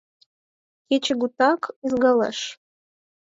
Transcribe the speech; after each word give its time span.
Кечыгутак 0.87 1.61
ызгалеш. 1.85 2.39